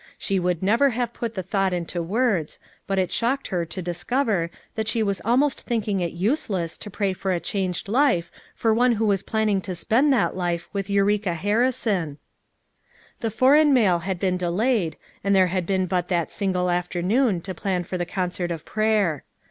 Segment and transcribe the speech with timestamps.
[0.17, 2.57] She would never have put the thought into words,
[2.87, 7.13] but it shocked her to discover that she was almost thinking it useless to pray
[7.13, 11.35] for a changed life for one who was planning to spend that life with Eureka
[11.35, 12.17] Harrison 1
[13.19, 17.53] The foreign mail had been delayed, and there had been but that single afternoon to
[17.53, 19.23] plan for the concert of prayer.